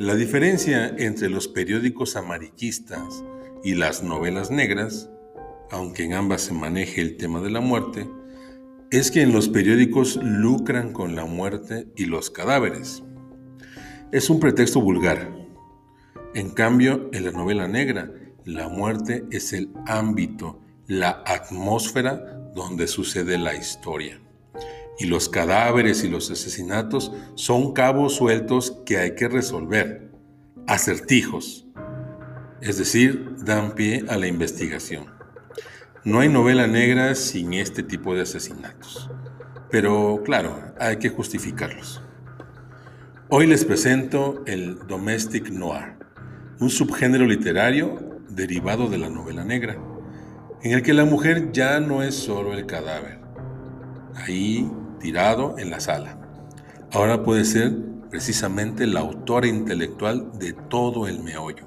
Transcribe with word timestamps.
La 0.00 0.16
diferencia 0.16 0.88
entre 0.98 1.28
los 1.28 1.46
periódicos 1.46 2.16
amarillistas 2.16 3.22
y 3.62 3.76
las 3.76 4.02
novelas 4.02 4.50
negras, 4.50 5.08
aunque 5.70 6.02
en 6.02 6.14
ambas 6.14 6.42
se 6.42 6.52
maneje 6.52 7.00
el 7.00 7.16
tema 7.16 7.40
de 7.40 7.50
la 7.50 7.60
muerte, 7.60 8.10
es 8.90 9.12
que 9.12 9.22
en 9.22 9.32
los 9.32 9.48
periódicos 9.48 10.16
lucran 10.20 10.92
con 10.92 11.14
la 11.14 11.26
muerte 11.26 11.86
y 11.94 12.06
los 12.06 12.28
cadáveres. 12.30 13.04
Es 14.10 14.30
un 14.30 14.40
pretexto 14.40 14.80
vulgar. 14.80 15.32
En 16.34 16.50
cambio, 16.50 17.08
en 17.12 17.26
la 17.26 17.30
novela 17.30 17.68
negra, 17.68 18.10
la 18.44 18.68
muerte 18.68 19.24
es 19.30 19.52
el 19.52 19.70
ámbito, 19.86 20.60
la 20.88 21.22
atmósfera 21.24 22.16
donde 22.52 22.88
sucede 22.88 23.38
la 23.38 23.54
historia. 23.54 24.20
Y 24.98 25.06
los 25.06 25.28
cadáveres 25.28 26.04
y 26.04 26.08
los 26.08 26.30
asesinatos 26.30 27.12
son 27.34 27.72
cabos 27.72 28.14
sueltos 28.14 28.78
que 28.86 28.98
hay 28.98 29.14
que 29.14 29.28
resolver, 29.28 30.10
acertijos, 30.66 31.66
es 32.60 32.78
decir, 32.78 33.36
dan 33.44 33.74
pie 33.74 34.04
a 34.08 34.16
la 34.16 34.26
investigación. 34.26 35.06
No 36.04 36.20
hay 36.20 36.28
novela 36.28 36.66
negra 36.66 37.14
sin 37.14 37.54
este 37.54 37.82
tipo 37.82 38.14
de 38.14 38.22
asesinatos, 38.22 39.10
pero 39.70 40.22
claro, 40.24 40.72
hay 40.78 40.96
que 40.96 41.10
justificarlos. 41.10 42.02
Hoy 43.28 43.46
les 43.46 43.64
presento 43.64 44.42
el 44.46 44.78
Domestic 44.86 45.50
Noir, 45.50 45.96
un 46.60 46.70
subgénero 46.70 47.26
literario 47.26 48.20
derivado 48.28 48.88
de 48.88 48.98
la 48.98 49.10
novela 49.10 49.44
negra, 49.44 49.76
en 50.62 50.72
el 50.72 50.82
que 50.82 50.94
la 50.94 51.04
mujer 51.04 51.52
ya 51.52 51.80
no 51.80 52.02
es 52.02 52.14
solo 52.14 52.54
el 52.54 52.64
cadáver, 52.64 53.18
ahí 54.14 54.70
tirado 55.04 55.58
en 55.58 55.68
la 55.68 55.80
sala. 55.80 56.16
Ahora 56.90 57.24
puede 57.24 57.44
ser 57.44 57.76
precisamente 58.08 58.86
la 58.86 59.00
autora 59.00 59.46
intelectual 59.46 60.38
de 60.38 60.54
todo 60.54 61.06
el 61.06 61.22
meollo. 61.22 61.66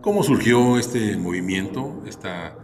¿Cómo 0.00 0.22
surgió 0.22 0.78
este 0.78 1.18
movimiento, 1.18 2.02
esta, 2.06 2.54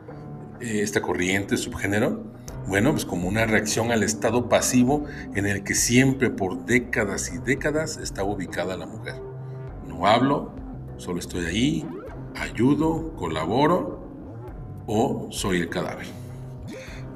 eh, 0.62 0.80
esta 0.80 1.02
corriente, 1.02 1.58
subgénero? 1.58 2.24
Bueno, 2.66 2.92
pues 2.92 3.04
como 3.04 3.28
una 3.28 3.44
reacción 3.44 3.92
al 3.92 4.02
estado 4.02 4.48
pasivo 4.48 5.04
en 5.34 5.44
el 5.44 5.62
que 5.62 5.74
siempre 5.74 6.30
por 6.30 6.64
décadas 6.64 7.30
y 7.34 7.36
décadas 7.36 7.98
está 7.98 8.24
ubicada 8.24 8.78
la 8.78 8.86
mujer. 8.86 9.20
No 9.86 10.06
hablo, 10.06 10.52
solo 10.96 11.18
estoy 11.18 11.44
ahí, 11.44 11.88
ayudo, 12.34 13.12
colaboro 13.14 14.00
o 14.86 15.28
soy 15.30 15.60
el 15.60 15.68
cadáver. 15.68 16.06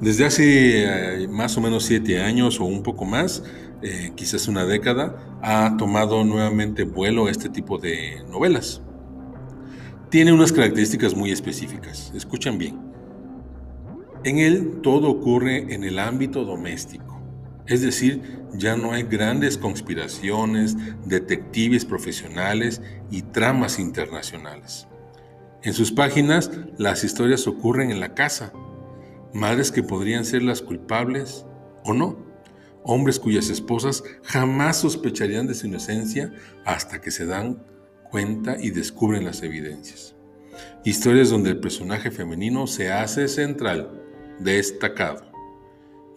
Desde 0.01 0.25
hace 0.25 1.23
eh, 1.23 1.27
más 1.27 1.55
o 1.57 1.61
menos 1.61 1.83
siete 1.83 2.19
años 2.19 2.59
o 2.59 2.65
un 2.65 2.81
poco 2.81 3.05
más, 3.05 3.43
eh, 3.83 4.11
quizás 4.15 4.47
una 4.47 4.65
década, 4.65 5.37
ha 5.43 5.77
tomado 5.77 6.23
nuevamente 6.23 6.83
vuelo 6.83 7.29
este 7.29 7.49
tipo 7.49 7.77
de 7.77 8.23
novelas. 8.27 8.81
Tiene 10.09 10.33
unas 10.33 10.51
características 10.51 11.15
muy 11.15 11.31
específicas. 11.31 12.11
Escuchan 12.15 12.57
bien. 12.57 12.79
En 14.23 14.39
él 14.39 14.79
todo 14.81 15.09
ocurre 15.09 15.73
en 15.73 15.83
el 15.83 15.99
ámbito 15.99 16.45
doméstico. 16.45 17.21
Es 17.67 17.81
decir, 17.81 18.41
ya 18.53 18.75
no 18.75 18.93
hay 18.93 19.03
grandes 19.03 19.55
conspiraciones, 19.55 20.75
detectives 21.05 21.85
profesionales 21.85 22.81
y 23.11 23.21
tramas 23.21 23.77
internacionales. 23.77 24.87
En 25.61 25.73
sus 25.73 25.91
páginas 25.91 26.49
las 26.79 27.03
historias 27.03 27.45
ocurren 27.47 27.91
en 27.91 27.99
la 27.99 28.15
casa, 28.15 28.51
madres 29.33 29.71
que 29.71 29.83
podrían 29.83 30.25
ser 30.25 30.43
las 30.43 30.61
culpables 30.61 31.45
o 31.83 31.93
no, 31.93 32.17
hombres 32.83 33.19
cuyas 33.19 33.49
esposas 33.49 34.03
jamás 34.23 34.77
sospecharían 34.77 35.47
de 35.47 35.53
su 35.53 35.67
inocencia 35.67 36.33
hasta 36.65 37.01
que 37.01 37.11
se 37.11 37.25
dan 37.25 37.63
cuenta 38.09 38.57
y 38.59 38.71
descubren 38.71 39.25
las 39.25 39.41
evidencias. 39.43 40.15
Historias 40.83 41.29
donde 41.29 41.51
el 41.51 41.59
personaje 41.59 42.11
femenino 42.11 42.67
se 42.67 42.91
hace 42.91 43.27
central, 43.27 44.01
destacado. 44.39 45.31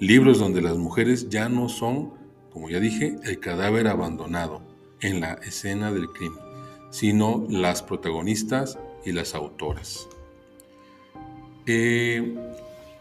Libros 0.00 0.38
donde 0.38 0.61
las 0.61 0.77
mujeres 0.77 1.28
ya 1.28 1.49
no 1.49 1.69
son, 1.69 2.15
como 2.50 2.69
ya 2.69 2.81
dije, 2.81 3.17
el 3.25 3.38
cadáver 3.38 3.87
abandonado 3.87 4.62
en 5.00 5.21
la 5.21 5.34
escena 5.34 5.93
del 5.93 6.09
crimen, 6.09 6.38
sino 6.91 7.47
las 7.49 7.83
protagonistas 7.83 8.78
y 9.05 9.12
las 9.12 9.34
autoras. 9.34 10.09
Eh, 11.67 12.34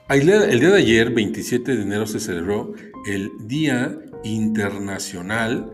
el 0.10 0.26
día 0.60 0.70
de 0.70 0.78
ayer, 0.78 1.12
27 1.12 1.76
de 1.76 1.82
enero, 1.82 2.06
se 2.06 2.20
celebró 2.20 2.74
el 3.08 3.32
Día 3.48 3.98
Internacional 4.24 5.72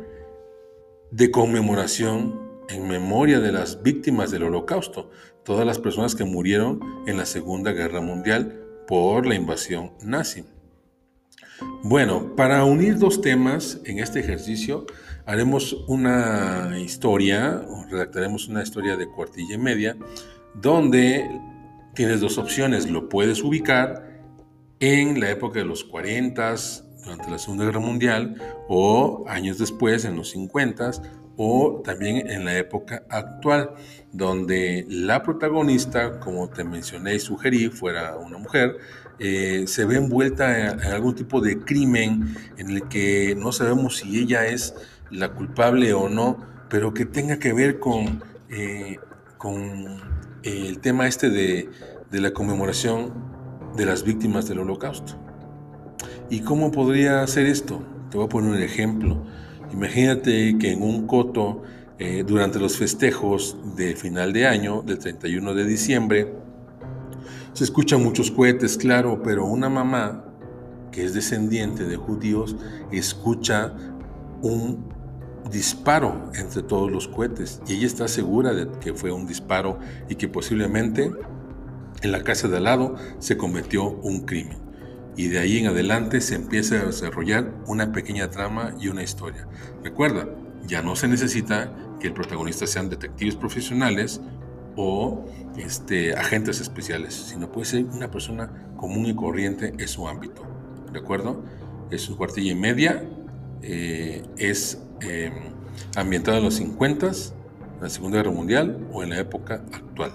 de 1.12 1.32
Conmemoración 1.32 2.40
en 2.70 2.88
memoria 2.88 3.40
de 3.40 3.52
las 3.52 3.82
víctimas 3.82 4.30
del 4.30 4.44
Holocausto, 4.44 5.10
todas 5.44 5.66
las 5.66 5.80
personas 5.80 6.14
que 6.16 6.24
murieron 6.24 6.80
en 7.08 7.18
la 7.18 7.26
Segunda 7.26 7.72
Guerra 7.72 8.02
Mundial 8.02 8.64
por 8.88 9.26
la 9.26 9.36
invasión 9.36 9.94
nazi. 10.04 10.46
Bueno, 11.84 12.36
para 12.36 12.64
unir 12.66 12.98
dos 12.98 13.22
temas 13.22 13.82
en 13.86 14.00
este 14.00 14.20
ejercicio, 14.20 14.86
haremos 15.26 15.74
una 15.88 16.80
historia, 16.80 17.66
redactaremos 17.90 18.48
una 18.48 18.62
historia 18.62 18.96
de 18.96 19.10
cuartilla 19.10 19.56
y 19.56 19.58
media, 19.58 19.98
donde 20.54 21.28
tienes 21.96 22.22
dos 22.22 22.38
opciones, 22.38 22.90
lo 22.90 23.10
puedes 23.10 23.44
ubicar 23.44 24.09
en 24.80 25.20
la 25.20 25.30
época 25.30 25.60
de 25.60 25.66
los 25.66 25.84
40, 25.84 26.56
durante 27.04 27.30
la 27.30 27.38
Segunda 27.38 27.66
Guerra 27.66 27.80
Mundial, 27.80 28.36
o 28.68 29.26
años 29.28 29.58
después, 29.58 30.06
en 30.06 30.16
los 30.16 30.30
50, 30.32 30.92
o 31.38 31.82
también 31.84 32.30
en 32.30 32.46
la 32.46 32.58
época 32.58 33.04
actual, 33.10 33.72
donde 34.12 34.86
la 34.90 35.24
protagonista, 35.24 36.20
como 36.20 36.50
te 36.50 36.64
mencioné 36.64 37.16
y 37.16 37.20
sugerí, 37.20 37.70
fuera 37.70 38.18
una 38.18 38.38
mujer, 38.38 38.78
eh, 39.20 39.64
se 39.68 39.86
ve 39.86 39.98
envuelta 39.98 40.72
en, 40.72 40.82
algún 40.82 41.16
tipo 41.16 41.42
de 41.42 41.60
crimen 41.60 42.36
en 42.58 42.70
el 42.70 42.88
que 42.88 43.36
no 43.38 43.52
sabemos 43.52 43.98
si 43.98 44.20
ella 44.20 44.48
es 44.48 44.76
la 45.12 45.34
culpable 45.34 45.94
o 45.94 46.10
no, 46.10 46.46
pero 46.70 46.94
que 46.94 47.06
tenga 47.06 47.40
que 47.40 47.52
ver 47.54 47.80
con, 47.80 48.24
eh, 48.50 48.98
con 49.38 49.98
el 50.44 50.80
tema 50.80 51.08
este 51.08 51.30
de, 51.30 51.70
de 52.12 52.22
la 52.22 52.32
conmemoración 52.32 53.29
de 53.76 53.86
las 53.86 54.04
víctimas 54.04 54.48
del 54.48 54.60
holocausto. 54.60 55.14
¿Y 56.30 56.42
cómo 56.42 56.72
podría 56.72 57.26
ser 57.28 57.46
esto? 57.46 57.82
Te 58.10 58.18
voy 58.18 58.26
a 58.26 58.30
poner 58.30 58.52
un 58.52 58.62
ejemplo. 58.62 59.24
Imagínate 59.74 60.58
que 60.58 60.72
en 60.72 60.82
un 60.82 61.08
coto, 61.08 61.64
eh, 61.98 62.24
durante 62.26 62.60
los 62.60 62.78
festejos 62.78 63.58
de 63.76 63.96
final 63.96 64.34
de 64.34 64.48
año, 64.48 64.82
del 64.82 65.00
31 65.00 65.54
de 65.54 65.66
diciembre, 65.66 66.34
se 67.54 67.64
escuchan 67.64 68.04
muchos 68.04 68.32
cohetes, 68.32 68.78
claro, 68.78 69.22
pero 69.24 69.46
una 69.46 69.70
mamá 69.70 70.26
que 70.92 71.04
es 71.04 71.14
descendiente 71.14 71.84
de 71.86 71.98
judíos 71.98 72.56
escucha 72.92 73.74
un 74.42 74.90
disparo 75.52 76.32
entre 76.36 76.64
todos 76.64 76.92
los 76.92 77.08
cohetes 77.08 77.62
y 77.68 77.76
ella 77.76 77.88
está 77.88 78.08
segura 78.08 78.54
de 78.54 78.70
que 78.80 78.94
fue 78.94 79.12
un 79.12 79.26
disparo 79.26 79.80
y 80.08 80.16
que 80.16 80.28
posiblemente 80.28 81.12
en 82.02 82.12
la 82.12 82.24
casa 82.24 82.48
de 82.48 82.58
al 82.58 82.64
lado 82.64 82.96
se 83.20 83.38
cometió 83.38 83.90
un 83.90 84.26
crimen 84.26 84.70
y 85.20 85.28
de 85.28 85.40
ahí 85.40 85.58
en 85.58 85.68
adelante 85.68 86.22
se 86.22 86.36
empieza 86.36 86.76
a 86.76 86.86
desarrollar 86.86 87.54
una 87.68 87.92
pequeña 87.92 88.30
trama 88.30 88.74
y 88.80 88.88
una 88.88 89.04
historia. 89.04 89.48
Recuerda, 89.84 90.30
ya 90.66 90.82
no 90.82 90.96
se 90.96 91.10
necesita 91.10 91.76
que 92.00 92.08
el 92.08 92.14
protagonista 92.14 92.66
sean 92.66 92.90
detectives 92.90 93.36
profesionales 93.36 94.22
o 94.78 95.26
este, 95.58 96.14
agentes 96.14 96.62
especiales, 96.62 97.14
sino 97.14 97.52
puede 97.52 97.66
ser 97.66 97.84
una 97.86 98.10
persona 98.10 98.72
común 98.78 99.08
y 99.08 99.14
corriente 99.14 99.74
en 99.78 99.88
su 99.90 100.08
ámbito. 100.08 100.44
¿De 100.94 101.00
acuerdo? 101.00 101.44
Es 101.92 102.04
su 102.04 102.16
cuartilla 102.16 102.54
y 102.54 102.56
media, 102.56 103.04
eh, 103.62 104.24
es 104.38 104.82
eh, 105.02 105.34
ambientada 105.98 106.38
en 106.38 106.46
los 106.46 106.54
50, 106.54 107.08
en 107.08 107.14
la 107.82 107.90
Segunda 107.90 108.20
Guerra 108.20 108.32
Mundial 108.32 108.88
o 108.94 109.04
en 109.04 109.10
la 109.10 109.20
época 109.20 109.56
actual. 109.74 110.14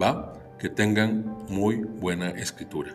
¿Va? 0.00 0.34
Que 0.64 0.70
tengan 0.70 1.44
muy 1.50 1.76
buena 1.76 2.30
escritura. 2.30 2.94